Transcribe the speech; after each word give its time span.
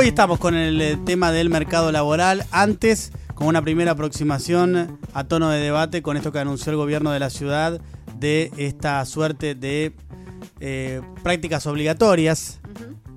Hoy 0.00 0.06
estamos 0.06 0.38
con 0.38 0.54
el 0.54 0.80
eh, 0.80 0.96
tema 1.04 1.32
del 1.32 1.50
mercado 1.50 1.90
laboral. 1.90 2.46
Antes, 2.52 3.10
con 3.34 3.48
una 3.48 3.62
primera 3.62 3.90
aproximación 3.90 4.96
a 5.12 5.24
tono 5.24 5.50
de 5.50 5.58
debate 5.58 6.02
con 6.02 6.16
esto 6.16 6.30
que 6.30 6.38
anunció 6.38 6.70
el 6.70 6.76
gobierno 6.76 7.10
de 7.10 7.18
la 7.18 7.30
ciudad 7.30 7.80
de 8.16 8.52
esta 8.58 9.04
suerte 9.06 9.56
de 9.56 9.92
eh, 10.60 11.00
prácticas 11.24 11.66
obligatorias 11.66 12.60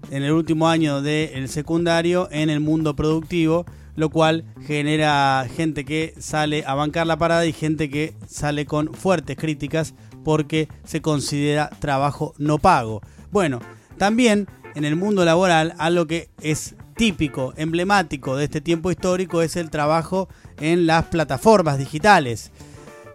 en 0.10 0.24
el 0.24 0.32
último 0.32 0.70
año 0.70 1.04
del 1.04 1.50
secundario 1.50 2.28
en 2.32 2.50
el 2.50 2.62
mundo 2.62 2.96
productivo, 2.96 3.68
lo 3.96 4.10
cual 4.10 4.44
genera 4.66 5.48
gente 5.56 5.86
que 5.86 6.16
sale 6.18 6.64
a 6.66 6.74
bancar 6.74 7.06
la 7.06 7.20
parada 7.20 7.46
y 7.46 7.54
gente 7.54 7.92
que 7.92 8.16
sale 8.28 8.66
con 8.66 8.92
fuertes 8.96 9.38
críticas 9.38 9.94
porque 10.24 10.68
se 10.84 11.00
considera 11.00 11.70
trabajo 11.80 12.34
no 12.40 12.58
pago. 12.58 13.04
Bueno, 13.30 13.60
también 14.00 14.48
en 14.76 14.86
el 14.86 14.96
mundo 14.96 15.26
laboral 15.26 15.74
algo 15.78 16.08
que 16.08 16.30
es 16.42 16.76
típico, 16.96 17.54
emblemático 17.58 18.36
de 18.36 18.46
este 18.46 18.62
tiempo 18.62 18.92
histórico 18.92 19.42
es 19.42 19.56
el 19.56 19.70
trabajo 19.70 20.30
en 20.60 20.86
las 20.86 21.06
plataformas 21.06 21.78
digitales. 21.78 22.52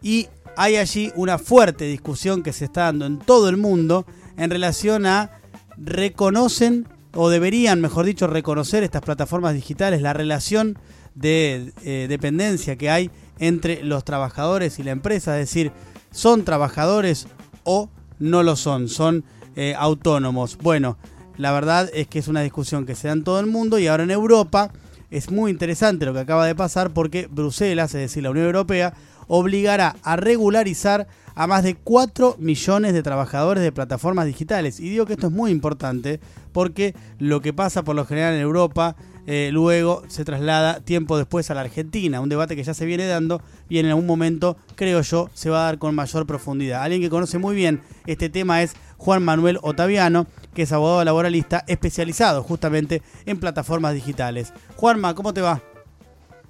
Y 0.02 0.28
hay 0.56 0.76
allí 0.76 1.12
una 1.14 1.38
fuerte 1.38 1.84
discusión 1.84 2.42
que 2.42 2.52
se 2.52 2.64
está 2.64 2.82
dando 2.82 3.06
en 3.06 3.18
todo 3.18 3.48
el 3.48 3.56
mundo 3.56 4.06
en 4.36 4.50
relación 4.50 5.06
a 5.06 5.30
reconocen 5.76 6.88
o 7.14 7.28
deberían, 7.28 7.80
mejor 7.80 8.06
dicho, 8.06 8.26
reconocer 8.26 8.82
estas 8.82 9.02
plataformas 9.02 9.54
digitales, 9.54 10.02
la 10.02 10.12
relación 10.12 10.78
de 11.14 11.72
eh, 11.82 12.06
dependencia 12.08 12.76
que 12.76 12.90
hay 12.90 13.10
entre 13.38 13.82
los 13.82 14.04
trabajadores 14.04 14.78
y 14.78 14.82
la 14.82 14.90
empresa, 14.90 15.38
es 15.38 15.48
decir, 15.48 15.72
son 16.10 16.44
trabajadores 16.44 17.26
o 17.64 17.90
no 18.18 18.42
lo 18.42 18.56
son, 18.56 18.88
son 18.88 19.24
eh, 19.56 19.74
autónomos. 19.78 20.58
Bueno, 20.58 20.98
la 21.36 21.52
verdad 21.52 21.90
es 21.92 22.06
que 22.08 22.18
es 22.18 22.28
una 22.28 22.42
discusión 22.42 22.86
que 22.86 22.94
se 22.94 23.08
da 23.08 23.14
en 23.14 23.24
todo 23.24 23.40
el 23.40 23.46
mundo 23.46 23.78
y 23.78 23.86
ahora 23.86 24.04
en 24.04 24.10
Europa 24.10 24.70
es 25.10 25.30
muy 25.30 25.50
interesante 25.50 26.06
lo 26.06 26.12
que 26.12 26.20
acaba 26.20 26.46
de 26.46 26.54
pasar 26.54 26.92
porque 26.92 27.28
Bruselas, 27.30 27.94
es 27.94 28.00
decir, 28.00 28.22
la 28.22 28.30
Unión 28.30 28.46
Europea, 28.46 28.94
obligará 29.28 29.96
a 30.02 30.16
regularizar 30.16 31.06
a 31.34 31.46
más 31.46 31.62
de 31.62 31.74
4 31.74 32.36
millones 32.38 32.94
de 32.94 33.02
trabajadores 33.02 33.62
de 33.62 33.70
plataformas 33.70 34.26
digitales. 34.26 34.80
Y 34.80 34.88
digo 34.88 35.04
que 35.04 35.12
esto 35.12 35.26
es 35.26 35.32
muy 35.32 35.50
importante 35.50 36.18
porque 36.52 36.94
lo 37.18 37.42
que 37.42 37.52
pasa 37.52 37.84
por 37.84 37.94
lo 37.94 38.06
general 38.06 38.34
en 38.34 38.40
Europa 38.40 38.96
eh, 39.26 39.50
luego 39.52 40.02
se 40.06 40.24
traslada 40.24 40.80
tiempo 40.80 41.18
después 41.18 41.50
a 41.50 41.54
la 41.54 41.62
Argentina. 41.62 42.20
Un 42.20 42.28
debate 42.28 42.56
que 42.56 42.62
ya 42.62 42.74
se 42.74 42.86
viene 42.86 43.06
dando 43.06 43.42
y 43.68 43.78
en 43.78 43.86
algún 43.86 44.06
momento, 44.06 44.56
creo 44.76 45.02
yo, 45.02 45.28
se 45.34 45.50
va 45.50 45.60
a 45.60 45.64
dar 45.64 45.78
con 45.78 45.94
mayor 45.94 46.26
profundidad. 46.26 46.82
Alguien 46.82 47.02
que 47.02 47.10
conoce 47.10 47.38
muy 47.38 47.54
bien 47.54 47.82
este 48.06 48.30
tema 48.30 48.62
es 48.62 48.74
Juan 48.96 49.22
Manuel 49.24 49.58
Otaviano, 49.62 50.26
que 50.56 50.62
es 50.62 50.72
abogado 50.72 51.04
laboralista 51.04 51.64
especializado 51.68 52.42
justamente 52.42 53.02
en 53.26 53.38
plataformas 53.38 53.94
digitales. 53.94 54.54
Juanma, 54.74 55.14
¿cómo 55.14 55.34
te 55.34 55.42
va? 55.42 55.62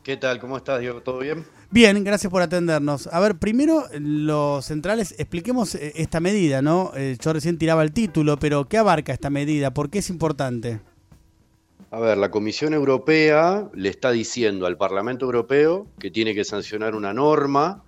¿Qué 0.05 0.17
tal? 0.17 0.39
¿Cómo 0.39 0.57
estás, 0.57 0.81
Diego? 0.81 1.03
¿Todo 1.03 1.19
bien? 1.19 1.45
Bien, 1.73 2.05
gracias 2.05 2.31
por 2.31 2.41
atendernos. 2.41 3.09
A 3.09 3.19
ver, 3.19 3.35
primero 3.35 3.83
los 3.99 4.65
centrales, 4.65 5.17
expliquemos 5.19 5.75
eh, 5.75 5.93
esta 5.97 6.21
medida, 6.21 6.63
¿no? 6.63 6.93
Eh, 6.95 7.17
yo 7.21 7.33
recién 7.33 7.59
tiraba 7.59 7.83
el 7.83 7.93
título, 7.93 8.39
pero 8.39 8.69
¿qué 8.69 8.79
abarca 8.79 9.13
esta 9.13 9.29
medida? 9.29 9.75
¿Por 9.75 9.91
qué 9.91 9.99
es 9.99 10.09
importante? 10.09 10.81
A 11.91 11.99
ver, 11.99 12.17
la 12.19 12.31
Comisión 12.31 12.75
Europea 12.75 13.69
le 13.75 13.89
está 13.89 14.13
diciendo 14.13 14.67
al 14.67 14.77
Parlamento 14.77 15.25
Europeo 15.25 15.89
que 15.99 16.13
tiene 16.13 16.33
que 16.33 16.45
sancionar 16.45 16.95
una 16.95 17.13
norma 17.13 17.83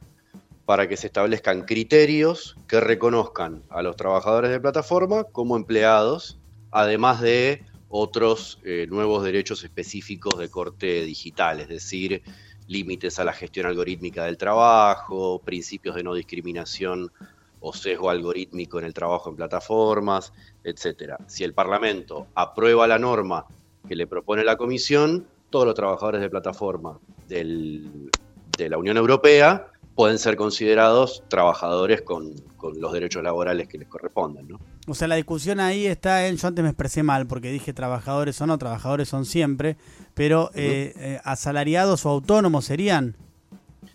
para 0.68 0.86
que 0.86 0.98
se 0.98 1.06
establezcan 1.06 1.62
criterios 1.62 2.54
que 2.66 2.78
reconozcan 2.78 3.62
a 3.70 3.80
los 3.80 3.96
trabajadores 3.96 4.50
de 4.50 4.60
plataforma 4.60 5.24
como 5.24 5.56
empleados, 5.56 6.38
además 6.70 7.22
de 7.22 7.62
otros 7.88 8.60
eh, 8.64 8.86
nuevos 8.86 9.24
derechos 9.24 9.64
específicos 9.64 10.38
de 10.38 10.50
corte 10.50 11.04
digital, 11.04 11.60
es 11.60 11.68
decir, 11.68 12.22
límites 12.66 13.18
a 13.18 13.24
la 13.24 13.32
gestión 13.32 13.64
algorítmica 13.64 14.26
del 14.26 14.36
trabajo, 14.36 15.40
principios 15.42 15.94
de 15.96 16.02
no 16.02 16.12
discriminación 16.12 17.12
o 17.60 17.72
sesgo 17.72 18.10
algorítmico 18.10 18.78
en 18.78 18.84
el 18.84 18.92
trabajo 18.92 19.30
en 19.30 19.36
plataformas, 19.36 20.34
etc. 20.64 21.14
Si 21.28 21.44
el 21.44 21.54
Parlamento 21.54 22.26
aprueba 22.34 22.86
la 22.86 22.98
norma 22.98 23.46
que 23.88 23.96
le 23.96 24.06
propone 24.06 24.44
la 24.44 24.58
Comisión, 24.58 25.28
todos 25.48 25.64
los 25.64 25.74
trabajadores 25.74 26.20
de 26.20 26.28
plataforma 26.28 26.98
de 27.26 28.68
la 28.68 28.76
Unión 28.76 28.98
Europea 28.98 29.72
pueden 29.98 30.20
ser 30.20 30.36
considerados 30.36 31.24
trabajadores 31.26 32.02
con, 32.02 32.32
los 32.76 32.92
derechos 32.92 33.20
laborales 33.20 33.66
que 33.66 33.78
les 33.78 33.88
corresponden. 33.88 34.46
¿no? 34.46 34.60
O 34.86 34.94
sea, 34.94 35.08
la 35.08 35.16
discusión 35.16 35.58
ahí 35.58 35.86
está 35.86 36.28
en, 36.28 36.36
yo 36.36 36.46
antes 36.46 36.62
me 36.62 36.68
expresé 36.68 37.02
mal 37.02 37.26
porque 37.26 37.50
dije 37.50 37.72
trabajadores 37.72 38.40
o 38.40 38.46
no, 38.46 38.56
trabajadores 38.58 39.08
son 39.08 39.24
siempre, 39.24 39.76
pero 40.14 40.52
eh, 40.54 40.92
eh, 40.96 41.20
asalariados 41.24 42.06
o 42.06 42.10
autónomos 42.10 42.66
serían. 42.66 43.16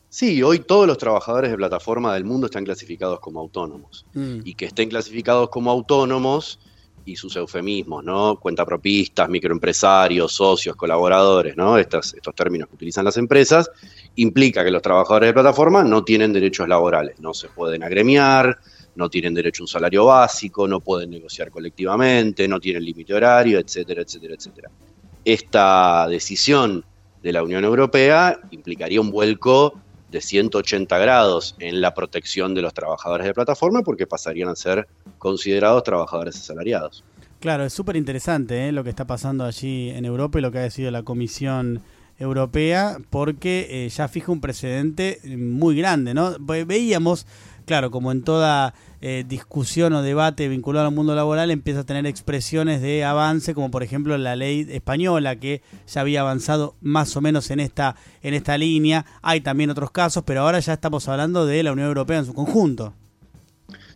Sí, 0.09 0.43
hoy 0.43 0.59
todos 0.59 0.87
los 0.87 0.97
trabajadores 0.97 1.51
de 1.51 1.55
plataforma 1.55 2.13
del 2.15 2.25
mundo 2.25 2.47
están 2.47 2.65
clasificados 2.65 3.21
como 3.21 3.39
autónomos. 3.39 4.05
Mm. 4.13 4.39
Y 4.43 4.55
que 4.55 4.65
estén 4.65 4.89
clasificados 4.89 5.47
como 5.47 5.71
autónomos 5.71 6.59
y 7.05 7.15
sus 7.15 7.35
eufemismos, 7.37 8.03
¿no? 8.03 8.37
Cuentapropistas, 8.41 9.29
microempresarios, 9.29 10.33
socios, 10.33 10.75
colaboradores, 10.75 11.55
¿no? 11.55 11.77
Estos, 11.77 12.13
estos 12.13 12.35
términos 12.35 12.67
que 12.67 12.75
utilizan 12.75 13.05
las 13.05 13.15
empresas, 13.15 13.69
implica 14.15 14.63
que 14.63 14.71
los 14.71 14.81
trabajadores 14.81 15.29
de 15.29 15.33
plataforma 15.33 15.83
no 15.83 16.03
tienen 16.03 16.33
derechos 16.33 16.67
laborales, 16.67 17.19
no 17.19 17.33
se 17.33 17.47
pueden 17.47 17.83
agremiar, 17.83 18.59
no 18.95 19.09
tienen 19.09 19.33
derecho 19.33 19.63
a 19.63 19.65
un 19.65 19.67
salario 19.67 20.05
básico, 20.05 20.67
no 20.67 20.79
pueden 20.79 21.09
negociar 21.09 21.49
colectivamente, 21.49 22.47
no 22.47 22.59
tienen 22.59 22.85
límite 22.85 23.13
horario, 23.13 23.59
etcétera, 23.59 24.03
etcétera, 24.03 24.35
etcétera. 24.35 24.69
Esta 25.25 26.07
decisión 26.07 26.85
de 27.21 27.33
la 27.33 27.43
Unión 27.43 27.63
Europea 27.63 28.39
implicaría 28.51 29.01
un 29.01 29.09
vuelco 29.09 29.79
de 30.11 30.21
180 30.21 30.95
grados 30.99 31.55
en 31.59 31.81
la 31.81 31.93
protección 31.95 32.53
de 32.53 32.61
los 32.61 32.73
trabajadores 32.73 33.25
de 33.25 33.33
plataforma 33.33 33.81
porque 33.81 34.05
pasarían 34.05 34.49
a 34.49 34.55
ser 34.55 34.87
considerados 35.17 35.83
trabajadores 35.83 36.35
asalariados. 36.35 37.03
Claro, 37.39 37.65
es 37.65 37.73
súper 37.73 37.95
interesante 37.95 38.67
¿eh? 38.67 38.71
lo 38.71 38.83
que 38.83 38.91
está 38.91 39.05
pasando 39.05 39.43
allí 39.43 39.89
en 39.89 40.05
Europa 40.05 40.37
y 40.37 40.41
lo 40.41 40.51
que 40.51 40.59
ha 40.59 40.61
decidido 40.61 40.91
la 40.91 41.03
Comisión 41.03 41.81
Europea 42.17 42.97
porque 43.09 43.67
eh, 43.69 43.89
ya 43.89 44.07
fija 44.07 44.31
un 44.31 44.41
precedente 44.41 45.19
muy 45.37 45.75
grande, 45.75 46.13
¿no? 46.13 46.35
Veíamos 46.39 47.25
claro, 47.65 47.91
como 47.91 48.11
en 48.11 48.23
toda 48.23 48.73
eh, 49.01 49.23
discusión 49.27 49.93
o 49.93 50.01
debate 50.01 50.47
vinculado 50.47 50.87
al 50.87 50.93
mundo 50.93 51.15
laboral, 51.15 51.51
empieza 51.51 51.81
a 51.81 51.85
tener 51.85 52.05
expresiones 52.05 52.81
de 52.81 53.03
avance, 53.03 53.53
como 53.53 53.71
por 53.71 53.83
ejemplo 53.83 54.17
la 54.17 54.35
ley 54.35 54.67
española, 54.69 55.37
que 55.37 55.61
ya 55.87 56.01
había 56.01 56.21
avanzado 56.21 56.75
más 56.81 57.15
o 57.15 57.21
menos 57.21 57.49
en 57.51 57.59
esta, 57.59 57.95
en 58.21 58.33
esta 58.33 58.57
línea. 58.57 59.05
Hay 59.21 59.41
también 59.41 59.69
otros 59.69 59.91
casos, 59.91 60.23
pero 60.25 60.41
ahora 60.41 60.59
ya 60.59 60.73
estamos 60.73 61.07
hablando 61.07 61.45
de 61.45 61.63
la 61.63 61.71
Unión 61.71 61.87
Europea 61.87 62.19
en 62.19 62.25
su 62.25 62.33
conjunto. 62.33 62.93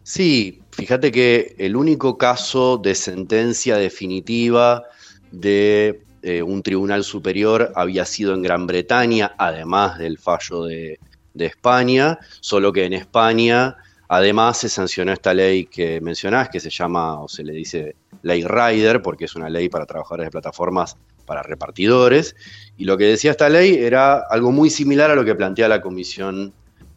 Sí, 0.03 0.61
fíjate 0.72 1.11
que 1.11 1.56
el 1.57 1.75
único 1.75 2.17
caso 2.17 2.77
de 2.77 2.95
sentencia 2.95 3.75
definitiva 3.75 4.83
de 5.31 6.01
eh, 6.27 6.43
un 6.43 6.61
tribunal 6.61 7.05
superior 7.05 7.71
había 7.73 8.03
sido 8.03 8.33
en 8.33 8.41
Gran 8.41 8.67
Bretaña, 8.67 9.33
además 9.38 9.97
del 9.97 10.17
fallo 10.17 10.65
de, 10.65 10.99
España, 11.39 12.19
solo 12.41 12.73
que 12.73 12.83
en 12.83 12.91
España 12.91 13.77
además 14.09 14.57
se 14.57 14.67
sancionó 14.67 15.13
esta 15.13 15.33
ley 15.33 15.67
que 15.67 16.01
mencionás, 16.01 16.49
que 16.49 16.59
se 16.59 16.69
llama, 16.69 17.21
o 17.21 17.29
se 17.29 17.45
le 17.45 17.53
dice 17.53 17.95
ley 18.23 18.43
Rider, 18.43 19.01
porque 19.01 19.23
es 19.23 19.35
una 19.35 19.49
ley 19.49 19.69
para 19.69 19.85
trabajadores 19.85 20.25
de 20.25 20.31
plataformas 20.31 20.97
para 21.25 21.43
repartidores, 21.43 22.35
y 22.75 22.83
lo 22.83 22.97
que 22.97 23.05
decía 23.05 23.31
esta 23.31 23.47
ley 23.47 23.75
era 23.75 24.17
algo 24.29 24.51
muy 24.51 24.69
similar 24.69 25.09
a 25.11 25.15
lo 25.15 25.23
que 25.23 25.35
plantea 25.35 25.69
la 25.69 25.79
Comisión 25.79 26.51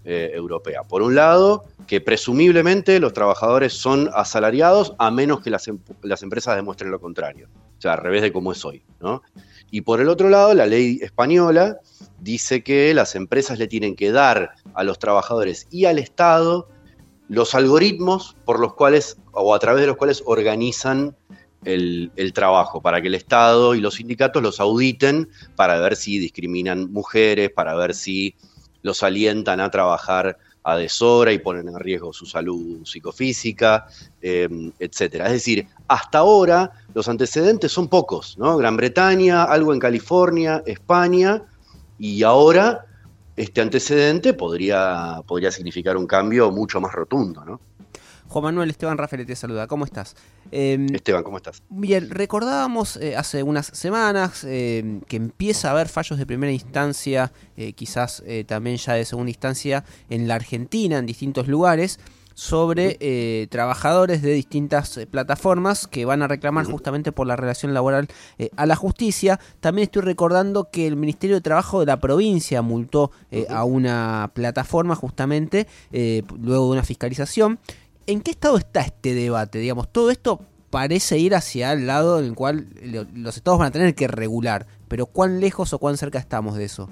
eh, 0.04 0.32
Europea. 0.34 0.82
Por 0.82 1.02
un 1.02 1.14
lado, 1.14 1.66
que 1.86 2.00
presumiblemente 2.00 2.98
los 2.98 3.12
trabajadores 3.12 3.74
son 3.74 4.10
asalariados 4.12 4.94
a 4.98 5.12
menos 5.12 5.40
que 5.40 5.50
las, 5.50 5.68
em-, 5.68 5.78
las 6.02 6.24
empresas 6.24 6.56
demuestren 6.56 6.90
lo 6.90 6.98
contrario, 6.98 7.46
o 7.80 7.82
sea, 7.82 7.94
al 7.94 8.00
revés 8.00 8.20
de 8.20 8.30
cómo 8.30 8.52
es 8.52 8.62
hoy, 8.62 8.82
¿no? 9.00 9.22
Y 9.70 9.80
por 9.80 10.02
el 10.02 10.10
otro 10.10 10.28
lado, 10.28 10.52
la 10.52 10.66
ley 10.66 10.98
española 11.00 11.78
dice 12.18 12.62
que 12.62 12.92
las 12.92 13.14
empresas 13.14 13.58
le 13.58 13.68
tienen 13.68 13.96
que 13.96 14.12
dar 14.12 14.50
a 14.74 14.84
los 14.84 14.98
trabajadores 14.98 15.66
y 15.70 15.86
al 15.86 15.98
Estado 15.98 16.68
los 17.28 17.54
algoritmos 17.54 18.36
por 18.44 18.60
los 18.60 18.74
cuales 18.74 19.16
o 19.32 19.54
a 19.54 19.58
través 19.58 19.80
de 19.80 19.86
los 19.86 19.96
cuales 19.96 20.22
organizan 20.26 21.16
el, 21.64 22.32
trabajo, 22.34 22.82
para 22.82 23.00
que 23.00 23.08
el 23.08 23.14
Estado 23.14 23.74
y 23.74 23.80
los 23.80 23.94
sindicatos 23.94 24.42
los 24.42 24.60
auditen 24.60 25.30
para 25.56 25.80
ver 25.80 25.96
si 25.96 26.18
discriminan 26.18 26.92
mujeres, 26.92 27.50
para 27.50 27.74
ver 27.74 27.94
si 27.94 28.34
los 28.82 29.02
alientan 29.02 29.60
a 29.60 29.70
trabajar 29.70 30.36
a 30.62 30.76
deshora 30.76 31.32
y 31.32 31.38
ponen 31.38 31.68
en 31.68 31.78
riesgo 31.78 32.12
su 32.12 32.26
salud 32.26 32.84
psicofísica, 32.84 33.86
em, 34.20 34.72
etcétera. 34.78 35.26
Es 35.26 35.32
decir, 35.32 35.66
hasta 35.88 36.18
ahora 36.18 36.70
los 36.94 37.08
antecedentes 37.08 37.72
son 37.72 37.88
pocos, 37.88 38.36
¿no? 38.38 38.56
Gran 38.56 38.76
Bretaña, 38.76 39.44
algo 39.44 39.72
en 39.72 39.78
California, 39.78 40.62
España, 40.66 41.42
y 41.98 42.22
ahora 42.22 42.86
este 43.36 43.60
antecedente 43.60 44.34
podría, 44.34 45.22
podría 45.26 45.50
significar 45.50 45.96
un 45.96 46.06
cambio 46.06 46.50
mucho 46.50 46.80
más 46.80 46.92
rotundo, 46.92 47.44
¿no? 47.44 47.60
Juan 48.30 48.44
Manuel 48.44 48.70
Esteban 48.70 48.96
Rafael 48.96 49.26
te 49.26 49.34
saluda, 49.34 49.66
¿cómo 49.66 49.84
estás? 49.84 50.14
Em, 50.52 50.86
Esteban, 50.94 51.24
¿cómo 51.24 51.38
estás? 51.38 51.64
Bien, 51.68 52.08
recordábamos 52.10 52.96
eh, 52.96 53.16
hace 53.16 53.42
unas 53.42 53.66
semanas 53.66 54.44
em, 54.44 55.00
que 55.00 55.16
empieza 55.16 55.66
a 55.68 55.70
haber 55.72 55.88
fallos 55.88 56.16
de 56.16 56.26
primera 56.26 56.52
instancia, 56.52 57.32
eh, 57.56 57.72
quizás 57.72 58.22
eh, 58.24 58.44
también 58.44 58.76
ya 58.76 58.92
de 58.94 59.04
segunda 59.04 59.30
instancia 59.30 59.84
en 60.08 60.28
la 60.28 60.36
Argentina, 60.36 60.98
en 60.98 61.06
distintos 61.06 61.48
lugares 61.48 61.98
sobre 62.34 62.96
eh, 63.00 63.48
trabajadores 63.50 64.22
de 64.22 64.32
distintas 64.32 65.00
plataformas 65.10 65.88
que 65.88 66.04
van 66.04 66.22
a 66.22 66.28
reclamar 66.28 66.66
justamente 66.66 67.10
por 67.10 67.26
la 67.26 67.34
relación 67.34 67.74
laboral 67.74 68.06
a 68.56 68.64
la 68.64 68.76
justicia. 68.76 69.40
También 69.58 69.86
estoy 69.86 70.02
recordando 70.02 70.70
que 70.70 70.86
el 70.86 70.94
Ministerio 70.96 71.36
de 71.36 71.42
Trabajo 71.42 71.80
de 71.80 71.86
la 71.86 71.98
provincia 71.98 72.62
multó 72.62 73.10
a 73.50 73.64
una 73.64 74.30
plataforma 74.32 74.94
justamente 74.94 75.66
luego 75.90 76.66
de 76.66 76.72
una 76.72 76.82
fiscalización. 76.82 77.58
¿En 78.06 78.20
qué 78.20 78.30
estado 78.30 78.56
está 78.56 78.80
este 78.80 79.14
debate? 79.14 79.58
Digamos, 79.58 79.92
todo 79.92 80.10
esto 80.10 80.40
parece 80.70 81.18
ir 81.18 81.34
hacia 81.34 81.72
el 81.72 81.86
lado 81.86 82.18
en 82.18 82.26
el 82.26 82.34
cual 82.34 82.68
los 83.14 83.36
estados 83.36 83.58
van 83.58 83.68
a 83.68 83.72
tener 83.72 83.94
que 83.94 84.08
regular, 84.08 84.66
pero 84.88 85.06
¿cuán 85.06 85.40
lejos 85.40 85.72
o 85.72 85.78
cuán 85.78 85.96
cerca 85.96 86.18
estamos 86.18 86.56
de 86.56 86.64
eso? 86.64 86.88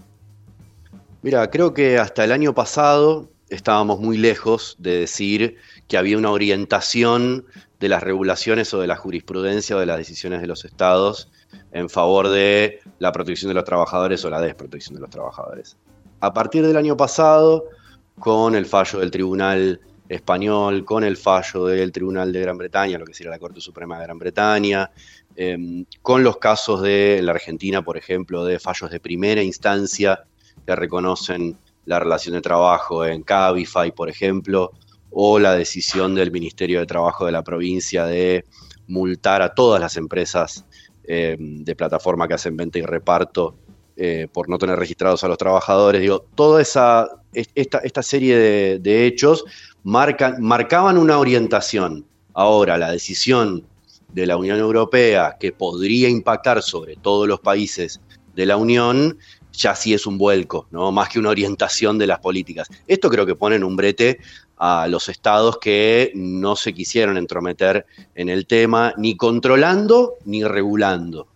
Mira, 1.23 1.51
creo 1.51 1.75
que 1.75 1.99
hasta 1.99 2.25
el 2.25 2.33
año 2.33 2.55
pasado 2.55 3.31
estábamos 3.49 4.01
muy 4.01 4.19
lejos 4.19 4.77
de 4.79 4.99
decir 4.99 5.57
que 5.87 5.97
había 5.97 6.19
una 6.19 6.31
orientación 6.31 7.47
de 7.81 7.89
las 7.89 8.03
regulaciones 8.03 8.73
o 8.75 8.81
de 8.81 8.87
la 8.87 8.97
jurisprudencia 8.97 9.77
o 9.77 9.81
de 9.81 9.87
las 9.87 9.99
decisiones 9.99 10.41
de 10.41 10.47
los 10.47 10.65
estados 10.65 11.31
en 11.73 11.89
favor 11.89 12.29
de 12.29 12.81
la 12.99 13.13
protección 13.13 13.49
de 13.49 13.55
los 13.55 13.65
trabajadores 13.65 14.25
o 14.25 14.31
la 14.31 14.41
desprotección 14.41 14.97
de 14.97 15.01
los 15.01 15.11
trabajadores. 15.11 15.77
A 16.21 16.33
partir 16.35 16.67
del 16.67 16.77
año 16.77 16.97
pasado, 16.97 17.65
con 18.19 18.55
el 18.55 18.67
fallo 18.67 18.99
del 18.99 19.11
Tribunal 19.11 19.81
Español, 20.09 20.85
con 20.85 21.05
el 21.05 21.17
fallo 21.17 21.67
del 21.67 21.93
Tribunal 21.93 22.33
de 22.33 22.41
Gran 22.41 22.57
Bretaña, 22.57 22.99
lo 22.99 23.05
que 23.05 23.15
sería 23.15 23.31
la 23.31 23.39
Corte 23.39 23.61
Suprema 23.61 23.99
de 23.99 24.05
Gran 24.05 24.19
Bretaña, 24.19 24.91
em, 25.37 25.85
con 26.03 26.23
los 26.23 26.39
casos 26.39 26.83
de 26.83 27.21
la 27.23 27.33
Argentina, 27.33 27.83
por 27.83 27.97
ejemplo, 27.97 28.45
de 28.45 28.59
fallos 28.59 28.91
de 28.91 29.01
primera 29.01 29.43
instancia 29.43 30.25
que 30.67 30.75
reconocen 30.75 31.57
la 31.85 31.99
relación 31.99 32.35
de 32.35 32.41
trabajo 32.41 33.05
en 33.05 33.23
Cabify, 33.23 33.93
por 33.93 34.09
ejemplo, 34.09 34.73
o 35.11 35.39
la 35.39 35.55
decisión 35.55 36.15
del 36.15 36.31
Ministerio 36.31 36.81
de 36.81 36.87
Trabajo 36.87 37.27
de 37.27 37.33
la 37.33 37.43
provincia 37.43 38.05
de 38.05 38.45
multar 38.87 39.43
a 39.43 39.55
todas 39.55 39.81
las 39.81 39.97
empresas 39.97 40.65
eh, 41.05 41.37
de 41.39 41.77
plataforma 41.77 42.29
que 42.29 42.35
hacen 42.35 42.57
venta 42.57 42.79
y 42.79 42.83
reparto 42.83 43.57
eh, 44.01 44.29
por 44.33 44.49
no 44.49 44.59
tener 44.59 44.79
registrados 44.79 45.25
a 45.25 45.29
los 45.29 45.39
trabajadores. 45.39 46.01
Digo, 46.01 46.25
toda 46.37 46.63
esa, 46.63 47.09
esta, 47.35 47.79
esta 47.79 48.01
serie 48.01 48.79
de, 48.79 49.07
hechos 49.07 49.45
marcan, 49.83 50.41
marcaban 50.41 50.97
una 50.97 51.19
orientación. 51.19 52.07
Ahora, 52.33 52.79
la 52.79 52.93
decisión 52.93 53.65
de 54.13 54.27
la 54.27 54.37
Unión 54.37 54.61
Europea 54.61 55.37
que 55.41 55.51
podría 55.51 56.09
impactar 56.09 56.63
sobre 56.63 56.95
todos 56.95 57.27
los 57.27 57.41
países 57.41 58.01
de 58.37 58.47
la 58.47 58.57
Unión 58.57 59.19
ya 59.51 59.75
sí 59.75 59.93
es 59.93 60.07
un 60.07 60.17
vuelco, 60.17 60.69
¿no? 60.71 60.93
Más 60.93 61.09
que 61.09 61.19
una 61.19 61.31
orientación 61.31 61.99
de 61.99 62.07
las 62.07 62.21
políticas. 62.21 62.69
Esto 62.87 63.11
creo 63.11 63.27
que 63.27 63.35
pone 63.35 63.57
en 63.57 63.65
un 63.65 63.75
brete 63.75 64.21
a 64.59 64.87
los 64.87 65.09
estados 65.09 65.59
que 65.59 66.13
no 66.15 66.55
se 66.55 66.73
quisieron 66.73 67.17
entrometer 67.17 67.85
en 68.15 68.29
el 68.29 68.47
tema, 68.47 68.95
ni 68.97 69.17
controlando 69.17 70.15
ni 70.25 70.45
regulando, 70.45 71.27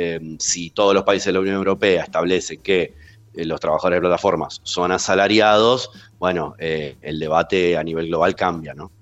eh, 0.00 0.36
si 0.38 0.70
todos 0.70 0.94
los 0.94 1.02
países 1.02 1.26
de 1.26 1.32
la 1.32 1.40
Unión 1.40 1.56
Europea 1.56 2.04
establecen 2.04 2.60
que 2.60 2.94
eh, 3.34 3.44
los 3.44 3.58
trabajadores 3.58 3.96
de 3.96 4.00
plataformas 4.02 4.60
son 4.62 4.92
asalariados, 4.92 5.90
bueno, 6.20 6.54
eh, 6.60 6.96
el 7.02 7.18
debate 7.18 7.76
a 7.76 7.82
nivel 7.82 8.06
global 8.06 8.36
cambia, 8.36 8.74
¿no? 8.74 8.92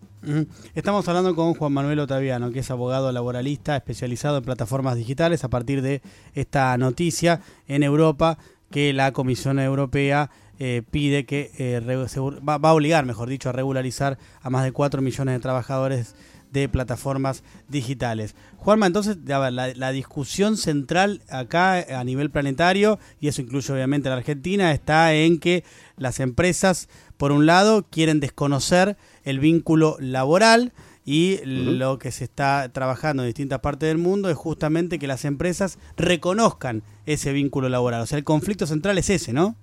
Estamos 0.74 1.06
hablando 1.06 1.36
con 1.36 1.54
Juan 1.54 1.72
Manuel 1.72 2.00
Otaviano, 2.00 2.50
que 2.50 2.60
es 2.60 2.70
abogado 2.70 3.12
laboralista 3.12 3.76
especializado 3.76 4.38
en 4.38 4.44
plataformas 4.44 4.96
digitales 4.96 5.44
a 5.44 5.48
partir 5.48 5.82
de 5.82 6.00
esta 6.34 6.76
noticia 6.78 7.42
en 7.68 7.82
Europa 7.82 8.38
que 8.70 8.94
la 8.94 9.12
Comisión 9.12 9.60
Europea 9.60 10.30
eh, 10.58 10.82
pide 10.90 11.26
que 11.26 11.50
eh, 11.58 11.80
va, 11.80 12.54
a 12.54 12.74
obligar, 12.74 13.04
mejor 13.04 13.28
dicho, 13.28 13.48
a 13.48 13.52
regularizar 13.52 14.18
a 14.40 14.50
más 14.50 14.64
de 14.64 14.72
4 14.72 15.02
millones 15.02 15.34
de 15.34 15.40
trabajadores 15.40 16.14
de 16.52 16.68
plataformas 16.68 17.42
digitales. 17.68 18.34
Juanma, 18.56 18.86
entonces, 18.86 19.18
la, 19.26 19.50
la, 19.50 19.92
discusión 19.92 20.56
central 20.56 21.20
acá 21.28 21.98
a 21.98 22.04
nivel 22.04 22.30
planetario, 22.30 22.98
y 23.20 23.28
eso 23.28 23.42
incluye 23.42 23.72
obviamente 23.72 24.08
a 24.08 24.12
la 24.12 24.18
Argentina, 24.18 24.72
está 24.72 25.12
en 25.12 25.38
que 25.38 25.64
las 25.96 26.20
empresas, 26.20 26.88
por 27.16 27.32
un 27.32 27.46
lado, 27.46 27.84
quieren 27.90 28.20
desconocer 28.20 28.96
el 29.24 29.40
vínculo 29.40 29.96
laboral 30.00 30.72
y 31.06 31.38
lo 31.44 32.00
que 32.00 32.10
se 32.10 32.24
está 32.24 32.68
trabajando 32.72 33.22
en 33.22 33.28
distintas 33.28 33.60
partes 33.60 33.88
del 33.88 33.96
mundo 33.96 34.28
es 34.28 34.36
justamente 34.36 34.98
que 34.98 35.06
las 35.06 35.24
empresas 35.24 35.78
reconozcan 35.96 36.82
ese 37.06 37.32
vínculo 37.32 37.68
laboral. 37.68 38.00
O 38.02 38.06
sea, 38.06 38.18
el 38.18 38.24
conflicto 38.24 38.66
central 38.66 38.98
es 38.98 39.08
ese, 39.08 39.32
¿no? 39.32 39.54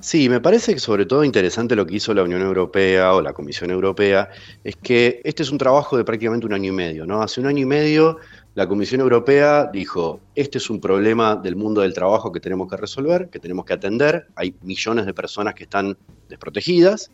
Sí, 0.00 0.28
me 0.28 0.40
parece 0.40 0.74
que 0.74 0.80
sobre 0.80 1.06
todo 1.06 1.24
interesante 1.24 1.74
lo 1.74 1.84
que 1.84 1.96
hizo 1.96 2.14
la 2.14 2.22
Unión 2.22 2.40
Europea 2.42 3.14
o 3.14 3.20
la 3.20 3.32
Comisión 3.32 3.70
Europea, 3.70 4.28
es 4.62 4.76
que 4.76 5.20
este 5.24 5.42
es 5.42 5.50
un 5.50 5.58
trabajo 5.58 5.96
de 5.96 6.04
prácticamente 6.04 6.46
un 6.46 6.52
año 6.52 6.68
y 6.68 6.74
medio, 6.74 7.04
¿no? 7.04 7.20
Hace 7.20 7.40
un 7.40 7.46
año 7.46 7.62
y 7.62 7.66
medio 7.66 8.18
la 8.54 8.68
Comisión 8.68 9.00
Europea 9.00 9.68
dijo, 9.72 10.20
este 10.36 10.58
es 10.58 10.70
un 10.70 10.80
problema 10.80 11.34
del 11.36 11.56
mundo 11.56 11.80
del 11.80 11.94
trabajo 11.94 12.30
que 12.30 12.38
tenemos 12.38 12.68
que 12.68 12.76
resolver, 12.76 13.28
que 13.28 13.40
tenemos 13.40 13.64
que 13.64 13.72
atender, 13.72 14.28
hay 14.36 14.54
millones 14.62 15.04
de 15.04 15.14
personas 15.14 15.54
que 15.54 15.64
están 15.64 15.96
desprotegidas, 16.28 17.10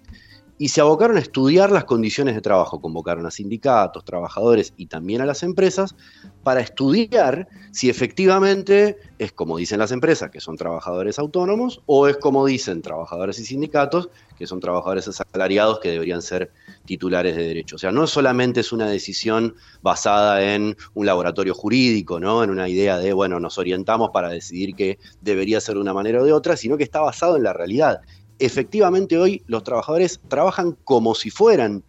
y 0.56 0.68
se 0.68 0.80
abocaron 0.80 1.16
a 1.16 1.20
estudiar 1.20 1.72
las 1.72 1.84
condiciones 1.84 2.34
de 2.34 2.40
trabajo, 2.40 2.80
convocaron 2.80 3.26
a 3.26 3.30
sindicatos, 3.30 4.04
trabajadores 4.04 4.72
y 4.76 4.86
también 4.86 5.20
a 5.20 5.26
las 5.26 5.42
empresas 5.42 5.96
para 6.42 6.60
estudiar 6.60 7.48
si 7.72 7.90
efectivamente 7.90 8.98
es 9.18 9.32
como 9.32 9.56
dicen 9.56 9.80
las 9.80 9.90
empresas, 9.90 10.30
que 10.30 10.40
son 10.40 10.56
trabajadores 10.56 11.18
autónomos, 11.18 11.82
o 11.86 12.06
es 12.06 12.16
como 12.18 12.46
dicen 12.46 12.82
trabajadores 12.82 13.38
y 13.40 13.44
sindicatos, 13.44 14.10
que 14.38 14.46
son 14.46 14.60
trabajadores 14.60 15.08
asalariados 15.08 15.80
que 15.80 15.90
deberían 15.90 16.22
ser 16.22 16.52
titulares 16.84 17.36
de 17.36 17.46
derecho. 17.46 17.76
O 17.76 17.78
sea, 17.78 17.92
no 17.92 18.06
solamente 18.06 18.60
es 18.60 18.72
una 18.72 18.88
decisión 18.88 19.54
basada 19.82 20.54
en 20.54 20.76
un 20.94 21.06
laboratorio 21.06 21.54
jurídico, 21.54 22.20
¿no? 22.20 22.42
En 22.42 22.50
una 22.50 22.68
idea 22.68 22.98
de, 22.98 23.12
bueno, 23.12 23.40
nos 23.40 23.58
orientamos 23.58 24.10
para 24.12 24.28
decidir 24.28 24.74
que 24.74 24.98
debería 25.20 25.60
ser 25.60 25.76
de 25.76 25.80
una 25.80 25.94
manera 25.94 26.20
o 26.20 26.24
de 26.24 26.32
otra, 26.32 26.56
sino 26.56 26.76
que 26.76 26.84
está 26.84 27.00
basado 27.00 27.36
en 27.36 27.44
la 27.44 27.52
realidad 27.52 28.00
efectivamente 28.38 29.18
hoy 29.18 29.42
los 29.46 29.64
trabajadores 29.64 30.20
trabajan 30.28 30.76
como 30.84 31.14
si 31.14 31.30
fueran 31.30 31.82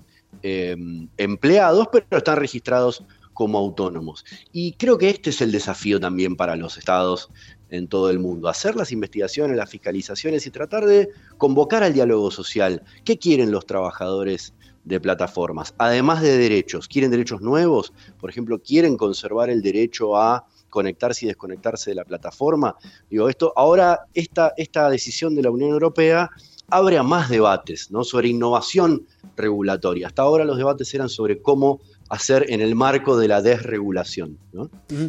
eh, 0.43 0.75
empleados, 1.17 1.87
pero 1.91 2.17
están 2.17 2.37
registrados 2.37 3.03
como 3.33 3.57
autónomos. 3.57 4.25
Y 4.51 4.73
creo 4.73 4.97
que 4.97 5.09
este 5.09 5.29
es 5.29 5.41
el 5.41 5.51
desafío 5.51 5.99
también 5.99 6.35
para 6.35 6.55
los 6.55 6.77
estados 6.77 7.29
en 7.69 7.87
todo 7.87 8.09
el 8.09 8.19
mundo, 8.19 8.47
hacer 8.47 8.75
las 8.75 8.91
investigaciones, 8.91 9.57
las 9.57 9.69
fiscalizaciones 9.69 10.47
y 10.47 10.51
tratar 10.51 10.85
de 10.85 11.09
convocar 11.37 11.83
al 11.83 11.93
diálogo 11.93 12.31
social. 12.31 12.81
¿Qué 13.03 13.17
quieren 13.17 13.51
los 13.51 13.65
trabajadores 13.65 14.53
de 14.85 14.99
plataformas? 14.99 15.73
Además 15.77 16.21
de 16.21 16.37
derechos, 16.37 16.87
¿quieren 16.87 17.11
derechos 17.11 17.41
nuevos? 17.41 17.91
Por 18.19 18.29
ejemplo, 18.29 18.61
¿quieren 18.61 18.97
conservar 18.97 19.49
el 19.49 19.61
derecho 19.61 20.15
a 20.15 20.45
conectarse 20.75 21.23
y 21.23 21.29
desconectarse 21.29 21.91
de 21.91 21.95
la 21.95 22.03
plataforma. 22.03 22.75
Digo, 23.09 23.29
esto, 23.29 23.53
ahora 23.55 24.01
esta, 24.13 24.53
esta 24.57 24.89
decisión 24.89 25.33
de 25.33 25.41
la 25.41 25.49
Unión 25.49 25.69
Europea 25.69 26.29
abre 26.67 26.97
a 26.97 27.03
más 27.03 27.29
debates 27.29 27.91
¿no? 27.91 28.03
sobre 28.03 28.27
innovación 28.27 29.07
regulatoria. 29.37 30.07
Hasta 30.07 30.23
ahora 30.23 30.43
los 30.43 30.57
debates 30.57 30.93
eran 30.93 31.07
sobre 31.07 31.41
cómo 31.41 31.79
hacer 32.09 32.47
en 32.49 32.59
el 32.59 32.75
marco 32.75 33.17
de 33.17 33.29
la 33.29 33.41
desregulación. 33.41 34.37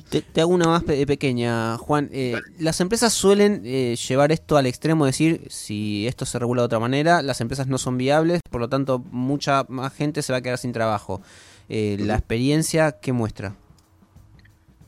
Te, 0.09 0.41
hago 0.41 0.53
una 0.53 0.69
más 0.69 0.85
pequeña, 0.85 1.77
Juan. 1.79 2.09
Eh, 2.13 2.37
las 2.61 2.81
empresas 2.81 3.13
suelen 3.13 3.63
eh, 3.65 3.97
llevar 4.09 4.31
esto 4.31 4.57
al 4.57 4.67
extremo, 4.67 5.05
decir, 5.05 5.49
si 5.51 6.07
esto 6.07 6.25
se 6.27 6.39
regula 6.39 6.63
de 6.63 6.67
otra 6.67 6.79
manera, 6.79 7.23
las 7.23 7.41
empresas 7.41 7.67
no 7.67 7.79
son 7.79 7.99
viables, 7.99 8.41
por 8.51 8.61
lo 8.61 8.69
tanto 8.69 9.01
mucha 9.11 9.67
más 9.69 9.93
gente 9.95 10.23
se 10.23 10.33
va 10.33 10.39
a 10.39 10.43
quedar 10.43 10.59
sin 10.59 10.73
trabajo. 10.73 11.21
Eh, 11.69 11.97
¿La 11.99 12.15
experiencia 12.15 12.93
qué 12.93 13.13
muestra? 13.13 13.57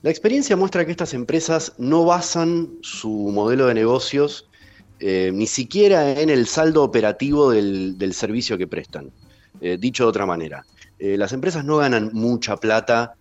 La 0.00 0.10
experiencia 0.10 0.56
muestra 0.56 0.84
que 0.84 0.92
estas 0.92 1.12
empresas 1.12 1.72
no 1.76 2.04
basan 2.04 2.78
su 2.82 3.10
modelo 3.10 3.66
de 3.66 3.74
negocios 3.74 4.48
eh, 5.00 5.32
ni 5.34 5.48
siquiera 5.48 6.20
en 6.20 6.30
el 6.30 6.46
saldo 6.46 6.84
operativo 6.84 7.50
del, 7.50 8.12
servicio 8.12 8.56
que 8.56 8.68
prestan. 8.68 9.10
Eh, 9.60 9.76
dicho 9.76 10.04
de 10.04 10.10
otra 10.10 10.24
manera, 10.24 10.64
eh, 11.00 11.16
las 11.16 11.32
empresas 11.32 11.64
no 11.64 11.78
ganan 11.78 12.10
mucha 12.12 12.56
plata 12.56 13.14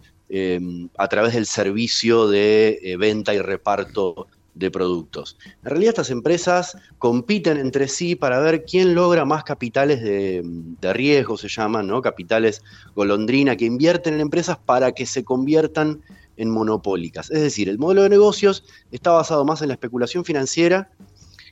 a 0.98 1.08
través 1.08 1.36
del 1.36 1.46
servicio 1.46 2.28
de 2.28 2.98
venta 3.00 3.34
y 3.34 3.40
reparto 3.40 4.28
de 4.54 4.70
productos. 4.70 5.38
En 5.64 5.70
realidad 5.70 5.92
estas 5.92 6.10
empresas 6.10 6.78
compiten 6.98 7.58
entre 7.58 7.88
sí 7.88 8.16
para 8.16 8.42
ver 8.42 8.66
quién 8.66 8.94
logra 8.94 9.24
más 9.24 9.46
capitales 9.46 10.02
de, 10.02 10.42
de, 10.44 10.94
riesgo, 10.94 11.38
se 11.38 11.48
llaman, 11.48 11.88
¿no? 11.88 12.02
Capitales 12.02 12.62
golondrina, 12.94 13.56
que 13.56 13.64
invierten 13.64 14.16
en 14.16 14.20
empresas 14.20 14.58
para 14.58 14.92
que 14.92 15.06
se 15.06 15.24
conviertan 15.24 16.02
en 16.38 16.50
monopólicas. 16.50 17.30
Es 17.32 17.42
decir, 17.42 17.70
el 17.70 17.78
modelo 17.78 18.04
de 18.04 18.10
negocios 18.10 18.64
está 18.92 19.12
basado 19.12 19.44
más 19.46 19.62
en 19.62 19.68
la 19.70 19.74
especulación 19.74 20.24
financiera 20.24 20.90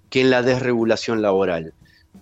que 0.10 0.22
en 0.22 0.30
la 0.30 0.42
desregulación 0.42 1.22
laboral. 1.22 1.74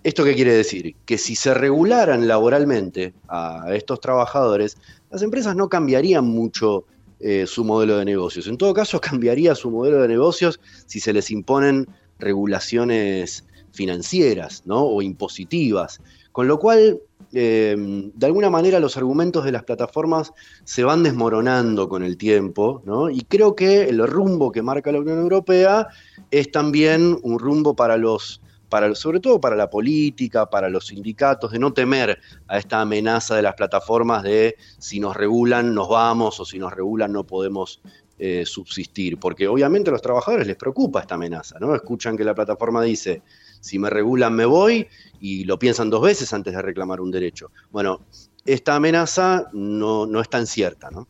¿Esto 0.02 0.24
qué 0.24 0.34
quiere 0.34 0.52
decir? 0.52 0.96
Que 1.06 1.18
si 1.18 1.36
se 1.36 1.54
regularan 1.54 2.26
laboralmente 2.26 3.14
a 3.28 3.66
estos 3.72 4.00
trabajadores, 4.00 4.76
las 5.10 5.22
empresas 5.22 5.54
no 5.54 5.68
cambiarían 5.68 6.24
mucho 6.24 6.84
eh, 7.20 7.46
su 7.46 7.64
modelo 7.64 7.96
de 7.98 8.04
negocios. 8.04 8.48
En 8.48 8.58
todo 8.58 8.74
caso, 8.74 9.00
cambiaría 9.00 9.54
su 9.54 9.70
modelo 9.70 10.02
de 10.02 10.08
negocios 10.08 10.60
si 10.86 11.00
se 11.00 11.12
les 11.12 11.30
imponen 11.30 11.88
regulaciones 12.18 13.44
financieras 13.72 14.62
¿no? 14.66 14.82
o 14.82 15.00
impositivas. 15.02 16.00
Con 16.32 16.48
lo 16.48 16.58
cual, 16.58 17.00
eh, 17.36 17.74
de 17.76 18.26
alguna 18.26 18.48
manera 18.48 18.78
los 18.78 18.96
argumentos 18.96 19.44
de 19.44 19.52
las 19.52 19.64
plataformas 19.64 20.32
se 20.62 20.84
van 20.84 21.02
desmoronando 21.02 21.88
con 21.88 22.04
el 22.04 22.16
tiempo, 22.16 22.80
¿no? 22.84 23.10
Y 23.10 23.22
creo 23.22 23.56
que 23.56 23.88
el 23.88 24.06
rumbo 24.06 24.52
que 24.52 24.62
marca 24.62 24.92
la 24.92 25.00
Unión 25.00 25.18
Europea 25.18 25.88
es 26.30 26.52
también 26.52 27.18
un 27.22 27.40
rumbo 27.40 27.74
para 27.74 27.96
los, 27.96 28.40
para, 28.68 28.94
sobre 28.94 29.18
todo 29.18 29.40
para 29.40 29.56
la 29.56 29.68
política, 29.68 30.48
para 30.48 30.68
los 30.68 30.86
sindicatos, 30.86 31.50
de 31.50 31.58
no 31.58 31.72
temer 31.72 32.20
a 32.46 32.58
esta 32.58 32.80
amenaza 32.80 33.34
de 33.34 33.42
las 33.42 33.54
plataformas 33.54 34.22
de 34.22 34.56
si 34.78 35.00
nos 35.00 35.16
regulan 35.16 35.74
nos 35.74 35.88
vamos 35.88 36.38
o 36.38 36.44
si 36.44 36.58
nos 36.58 36.72
regulan 36.72 37.12
no 37.12 37.24
podemos 37.24 37.80
eh, 38.16 38.44
subsistir, 38.46 39.18
porque 39.18 39.48
obviamente 39.48 39.90
a 39.90 39.92
los 39.92 40.02
trabajadores 40.02 40.46
les 40.46 40.56
preocupa 40.56 41.00
esta 41.00 41.16
amenaza, 41.16 41.58
¿no? 41.58 41.74
Escuchan 41.74 42.16
que 42.16 42.22
la 42.22 42.32
plataforma 42.32 42.80
dice, 42.80 43.22
si 43.64 43.78
me 43.78 43.88
regulan 43.88 44.34
me 44.34 44.44
voy 44.44 44.86
y 45.20 45.44
lo 45.44 45.58
piensan 45.58 45.88
dos 45.88 46.02
veces 46.02 46.34
antes 46.34 46.54
de 46.54 46.60
reclamar 46.60 47.00
un 47.00 47.10
derecho. 47.10 47.50
Bueno, 47.70 48.02
esta 48.44 48.76
amenaza 48.76 49.48
no, 49.54 50.04
no 50.04 50.20
es 50.20 50.28
tan 50.28 50.46
cierta, 50.46 50.90
¿no? 50.90 51.08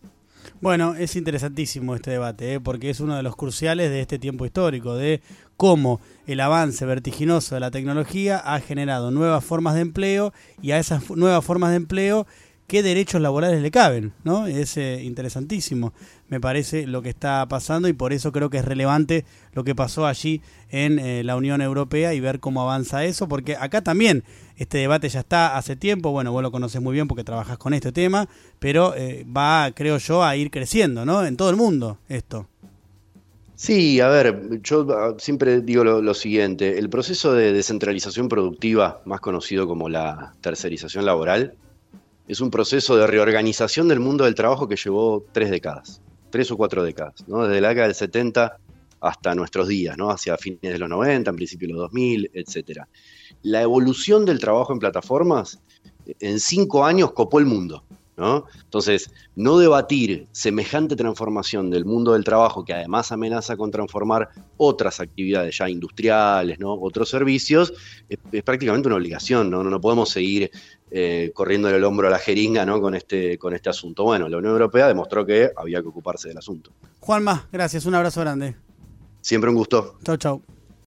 Bueno, 0.60 0.94
es 0.94 1.16
interesantísimo 1.16 1.96
este 1.96 2.12
debate, 2.12 2.54
¿eh? 2.54 2.60
porque 2.60 2.90
es 2.90 3.00
uno 3.00 3.16
de 3.16 3.24
los 3.24 3.34
cruciales 3.34 3.90
de 3.90 4.00
este 4.00 4.20
tiempo 4.20 4.46
histórico, 4.46 4.94
de 4.94 5.20
cómo 5.56 6.00
el 6.28 6.38
avance 6.38 6.86
vertiginoso 6.86 7.56
de 7.56 7.60
la 7.60 7.72
tecnología 7.72 8.38
ha 8.38 8.60
generado 8.60 9.10
nuevas 9.10 9.44
formas 9.44 9.74
de 9.74 9.80
empleo 9.80 10.32
y 10.62 10.70
a 10.70 10.78
esas 10.78 11.10
nuevas 11.10 11.44
formas 11.44 11.70
de 11.70 11.76
empleo 11.76 12.26
qué 12.66 12.82
derechos 12.82 13.20
laborales 13.20 13.60
le 13.60 13.70
caben, 13.70 14.12
¿no? 14.24 14.46
Es 14.46 14.76
eh, 14.76 15.02
interesantísimo, 15.02 15.92
me 16.28 16.40
parece, 16.40 16.86
lo 16.86 17.02
que 17.02 17.10
está 17.10 17.46
pasando 17.48 17.88
y 17.88 17.92
por 17.92 18.12
eso 18.12 18.32
creo 18.32 18.50
que 18.50 18.58
es 18.58 18.64
relevante 18.64 19.24
lo 19.52 19.64
que 19.64 19.74
pasó 19.74 20.06
allí 20.06 20.40
en 20.70 20.98
eh, 20.98 21.22
la 21.24 21.36
Unión 21.36 21.60
Europea 21.60 22.14
y 22.14 22.20
ver 22.20 22.40
cómo 22.40 22.62
avanza 22.62 23.04
eso, 23.04 23.28
porque 23.28 23.56
acá 23.56 23.82
también 23.82 24.24
este 24.56 24.78
debate 24.78 25.08
ya 25.08 25.20
está 25.20 25.56
hace 25.56 25.76
tiempo, 25.76 26.10
bueno, 26.10 26.32
vos 26.32 26.42
lo 26.42 26.50
conoces 26.50 26.80
muy 26.80 26.94
bien 26.94 27.06
porque 27.06 27.24
trabajas 27.24 27.58
con 27.58 27.74
este 27.74 27.92
tema, 27.92 28.28
pero 28.58 28.94
eh, 28.96 29.24
va, 29.24 29.70
creo 29.74 29.98
yo, 29.98 30.24
a 30.24 30.36
ir 30.36 30.50
creciendo, 30.50 31.04
¿no? 31.04 31.24
En 31.24 31.36
todo 31.36 31.50
el 31.50 31.56
mundo 31.56 31.98
esto. 32.08 32.48
Sí, 33.56 34.00
a 34.00 34.08
ver, 34.08 34.60
yo 34.62 34.86
ah, 34.90 35.14
siempre 35.18 35.60
digo 35.60 35.84
lo, 35.84 36.02
lo, 36.02 36.12
siguiente, 36.12 36.76
el 36.76 36.90
proceso 36.90 37.32
de 37.34 37.52
descentralización 37.52 38.28
productiva, 38.28 39.00
más 39.04 39.20
conocido 39.20 39.68
como 39.68 39.88
la 39.88 40.34
tercerización 40.40 41.04
laboral, 41.04 41.54
es 42.26 42.40
un 42.40 42.50
proceso 42.50 42.96
de 42.96 43.06
reorganización 43.06 43.88
del 43.88 44.00
mundo 44.00 44.24
del 44.24 44.34
trabajo 44.34 44.68
que 44.68 44.76
llevó 44.76 45.24
tres 45.32 45.50
décadas, 45.50 46.00
tres 46.30 46.50
o 46.50 46.56
cuatro 46.56 46.82
décadas, 46.82 47.24
¿no? 47.26 47.46
desde 47.46 47.60
la 47.60 47.68
década 47.68 47.86
del 47.88 47.94
70 47.94 48.58
hasta 49.00 49.34
nuestros 49.34 49.68
días, 49.68 49.96
¿no? 49.98 50.10
hacia 50.10 50.38
fines 50.38 50.60
de 50.62 50.78
los 50.78 50.88
90, 50.88 51.30
en 51.30 51.36
principio 51.36 51.68
de 51.68 51.74
los 51.74 51.82
2000, 51.82 52.30
etc. 52.32 52.80
La 53.42 53.60
evolución 53.60 54.24
del 54.24 54.40
trabajo 54.40 54.72
en 54.72 54.78
plataformas 54.78 55.60
en 56.20 56.40
cinco 56.40 56.84
años 56.84 57.12
copó 57.12 57.38
el 57.38 57.46
mundo. 57.46 57.84
¿No? 58.16 58.46
Entonces, 58.62 59.10
no 59.34 59.58
debatir 59.58 60.28
semejante 60.32 60.96
transformación 60.96 61.70
del 61.70 61.84
mundo 61.84 62.12
del 62.12 62.24
trabajo, 62.24 62.64
que 62.64 62.72
además 62.72 63.10
amenaza 63.12 63.56
con 63.56 63.70
transformar 63.70 64.28
otras 64.56 65.00
actividades 65.00 65.58
ya 65.58 65.68
industriales, 65.68 66.58
¿no? 66.58 66.74
otros 66.74 67.08
servicios, 67.08 67.72
es, 68.08 68.18
prácticamente 68.42 68.88
una 68.88 68.96
obligación, 68.96 69.50
¿no? 69.50 69.64
No, 69.64 69.80
podemos 69.80 70.10
seguir 70.10 70.50
eh, 70.90 71.32
corriendo 71.34 71.68
el 71.68 71.82
hombro 71.82 72.08
a 72.08 72.10
la 72.10 72.18
jeringa 72.18 72.64
¿no? 72.64 72.80
con, 72.80 72.94
este, 72.94 73.38
con 73.38 73.54
este 73.54 73.70
asunto. 73.70 74.04
Bueno, 74.04 74.28
la 74.28 74.38
Unión 74.38 74.52
Europea 74.52 74.86
demostró 74.86 75.26
que 75.26 75.50
había 75.56 75.82
que 75.82 75.88
ocuparse 75.88 76.28
del 76.28 76.38
asunto. 76.38 76.70
Juanma, 77.00 77.48
gracias, 77.50 77.86
un 77.86 77.94
abrazo 77.94 78.20
grande. 78.20 78.54
Siempre 79.20 79.50
un 79.50 79.56
gusto. 79.56 79.98
Chau, 80.04 80.16
chau. 80.16 80.42